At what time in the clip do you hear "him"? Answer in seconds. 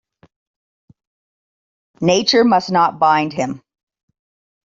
3.33-3.61